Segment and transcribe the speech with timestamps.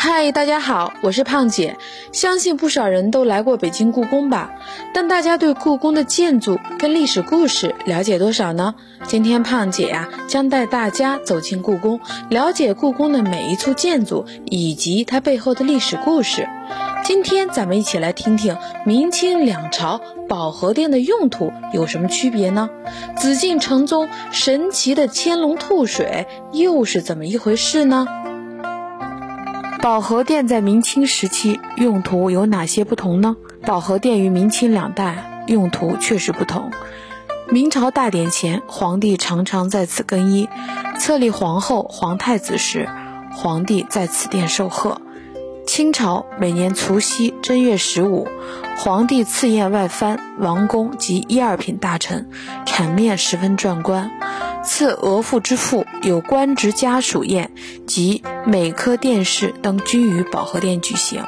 [0.00, 1.76] 嗨，大家好，我是胖姐。
[2.12, 4.52] 相信不少人都来过北京故宫吧？
[4.94, 8.76] 但大家对故宫的建筑跟历史故事了解多少呢？
[9.08, 11.98] 今天胖姐呀，将带大家走进故宫，
[12.30, 16.48] 了解故宫的每一处建筑以及它背后的历史故事。
[17.04, 18.56] 今天咱们一起来听听
[18.86, 22.70] 明清两朝保和殿的用途有什么区别呢？
[23.16, 28.06] 紫禁城中神奇的千龙吐水又是怎么一回事呢？
[29.80, 33.36] 保和殿在明清时期用途有哪些不同呢？
[33.62, 36.70] 保和殿与明清两代用途确实不同。
[37.48, 40.48] 明朝大典前，皇帝常常在此更衣；
[40.98, 42.88] 册立皇后、皇太子时，
[43.32, 45.00] 皇帝在此殿受贺。
[45.64, 48.26] 清朝每年除夕、正月十五，
[48.78, 52.28] 皇帝赐宴外藩、王公及一二品大臣，
[52.66, 54.10] 场面十分壮观。
[54.62, 57.50] 赐额驸之父有官职家属宴
[57.86, 61.24] 及每科殿试等均于保和殿举行。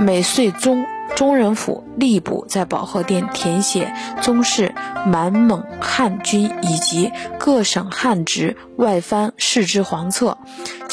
[0.00, 4.74] 每岁中中人府吏部在保和殿填写宗室、
[5.06, 10.38] 满蒙汉军以及各省汉职外藩世之皇册。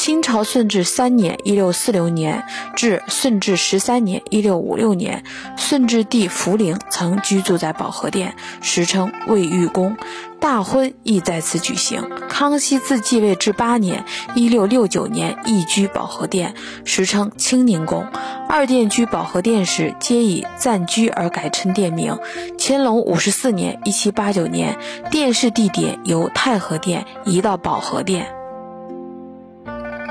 [0.00, 5.22] 清朝顺治三年（一六四六年）至顺治十三年（一六五六年），
[5.58, 9.98] 顺治帝福临曾居住在保和殿，时称卫御宫。
[10.40, 12.08] 大婚亦在此举行。
[12.30, 16.54] 康熙自继位至八年（一六六九年），亦居保和殿，
[16.86, 18.06] 时称清宁宫。
[18.48, 22.18] 二殿居保和殿时，皆以暂居而改称殿名。
[22.58, 24.78] 乾隆五十四年（一七八九年），
[25.12, 28.39] 殿试地点由太和殿移到保和殿。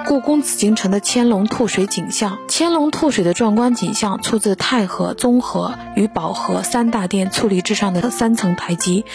[0.10, 9.06] 故宫紫禁城的千龙吐水景象，千龙吐水的壮观景象出自太和、综合与保和三大殿矗立之上的三层台基，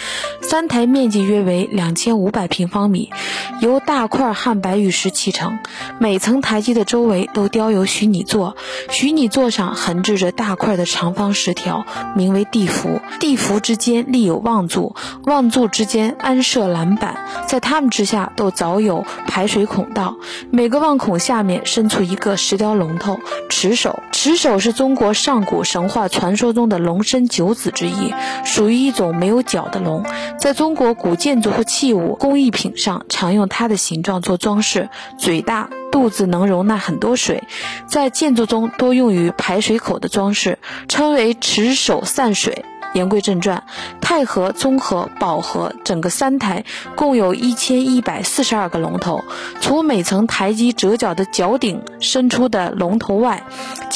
[0.41, 3.11] 三台面积约为两千五百平方米，
[3.59, 5.59] 由大块汉白玉石砌成。
[5.99, 8.55] 每层台基的周围都雕有虚拟座，
[8.89, 11.85] 虚拟座上横置着大块的长方石条，
[12.15, 13.01] 名为地符。
[13.19, 14.95] 地符之间立有望柱，
[15.25, 17.17] 望柱之间安设栏板，
[17.49, 19.03] 在它们之下都凿有
[19.35, 20.15] 排水孔道。
[20.49, 23.19] 每个望孔下面伸出一个石雕龙头，
[23.49, 23.99] 持手。
[24.13, 28.13] 持手是中国上古神话传说中的龙生九子之一，
[28.45, 30.05] 属于一种没有角的龙。
[30.39, 34.87] 在中国古建筑和器物工艺品上，常用它的形状做装饰。
[35.17, 37.43] 嘴大，肚子能容纳很多水，
[37.87, 42.63] 在建筑中多用于排水口的装饰，称为持手散水。
[42.95, 43.61] 言归正传，
[44.01, 46.63] 太和、综合、宝和整个三台
[46.95, 49.23] 共有一千一百四十二个龙头，
[49.59, 53.43] 除每层台基折角的角顶伸出的龙头外，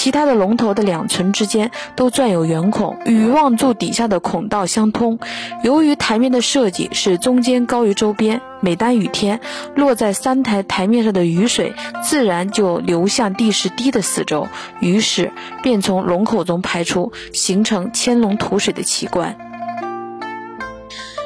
[0.01, 5.19] 其他的龙头的两层之间都钻有圆孔，与望柱底下的孔道相通。
[5.61, 8.39] 由于台面的设计是中间高于周边。
[8.61, 9.41] 每当雨天，
[9.75, 14.47] 落在三台台面上的雨水，自然就流向地势低的四周，
[14.79, 19.35] 雨水便从龙口中排出，形成千龙吐水的奇观。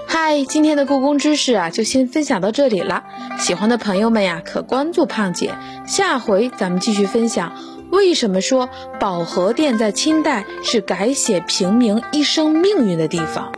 [0.08, 3.04] 嗨，今天的故宫知识啊，就先分享到这里了。
[3.38, 5.54] 喜欢的朋友们呀，可关注胖姐，
[5.86, 7.52] 下回咱们继续分享
[7.94, 13.54] 为什么说保和殿在清代是改写平民一生命运的地方。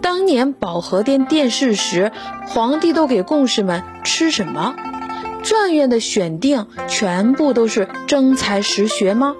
[0.00, 2.10] 当年保和殿殿试时，
[2.46, 4.74] 皇帝都给贡士们吃什么？
[5.42, 9.34] 状元的选定全部都是真才实学吗？